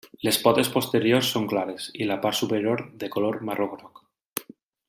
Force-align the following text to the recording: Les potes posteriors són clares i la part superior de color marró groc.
Les 0.27 0.37
potes 0.45 0.71
posteriors 0.75 1.29
són 1.35 1.45
clares 1.51 1.87
i 2.05 2.09
la 2.13 2.19
part 2.25 2.39
superior 2.41 2.85
de 3.05 3.13
color 3.17 3.41
marró 3.51 3.73
groc. 3.77 4.07